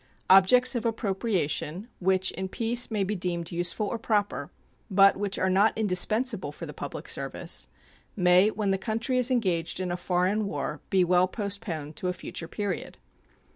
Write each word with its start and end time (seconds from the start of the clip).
Objects 0.31 0.73
of 0.73 0.83
appropriation 0.83 1.87
which 1.99 2.31
in 2.31 2.49
peace 2.49 2.89
may 2.89 3.03
be 3.03 3.15
deemed 3.15 3.51
useful 3.51 3.85
or 3.85 3.99
proper, 3.99 4.49
but 4.89 5.15
which 5.15 5.37
are 5.37 5.47
not 5.47 5.77
indispensable 5.77 6.51
for 6.51 6.65
the 6.65 6.73
public 6.73 7.07
service, 7.07 7.67
may 8.15 8.49
when 8.49 8.71
the 8.71 8.79
country 8.79 9.19
is 9.19 9.29
engaged 9.29 9.79
in 9.79 9.91
a 9.91 9.95
foreign 9.97 10.47
war 10.47 10.81
be 10.89 11.03
well 11.03 11.27
postponed 11.27 11.95
to 11.97 12.07
a 12.07 12.13
future 12.13 12.47
period. 12.47 12.97